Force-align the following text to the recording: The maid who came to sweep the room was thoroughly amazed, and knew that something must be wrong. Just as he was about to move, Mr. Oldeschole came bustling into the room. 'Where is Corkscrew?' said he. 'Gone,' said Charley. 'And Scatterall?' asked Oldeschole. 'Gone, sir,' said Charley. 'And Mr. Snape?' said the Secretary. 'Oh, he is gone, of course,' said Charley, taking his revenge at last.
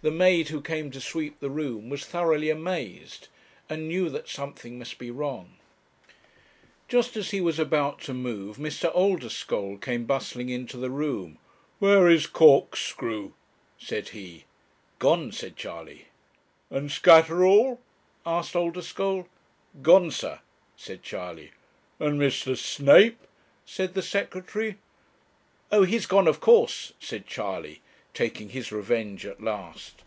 The 0.00 0.12
maid 0.12 0.48
who 0.50 0.60
came 0.62 0.92
to 0.92 1.00
sweep 1.00 1.40
the 1.40 1.50
room 1.50 1.88
was 1.90 2.04
thoroughly 2.06 2.50
amazed, 2.50 3.26
and 3.68 3.88
knew 3.88 4.08
that 4.10 4.28
something 4.28 4.78
must 4.78 4.96
be 4.96 5.10
wrong. 5.10 5.56
Just 6.86 7.16
as 7.16 7.32
he 7.32 7.40
was 7.40 7.58
about 7.58 8.00
to 8.02 8.14
move, 8.14 8.58
Mr. 8.58 8.92
Oldeschole 8.94 9.76
came 9.78 10.06
bustling 10.06 10.50
into 10.50 10.76
the 10.76 10.88
room. 10.88 11.38
'Where 11.80 12.08
is 12.08 12.28
Corkscrew?' 12.28 13.32
said 13.76 14.10
he. 14.10 14.44
'Gone,' 15.00 15.32
said 15.32 15.56
Charley. 15.56 16.04
'And 16.70 16.92
Scatterall?' 16.92 17.80
asked 18.24 18.54
Oldeschole. 18.54 19.26
'Gone, 19.82 20.12
sir,' 20.12 20.38
said 20.76 21.02
Charley. 21.02 21.50
'And 21.98 22.20
Mr. 22.20 22.56
Snape?' 22.56 23.26
said 23.66 23.94
the 23.94 24.02
Secretary. 24.02 24.76
'Oh, 25.72 25.82
he 25.82 25.96
is 25.96 26.06
gone, 26.06 26.28
of 26.28 26.38
course,' 26.38 26.92
said 27.00 27.26
Charley, 27.26 27.80
taking 28.14 28.48
his 28.48 28.72
revenge 28.72 29.24
at 29.24 29.40
last. 29.40 30.02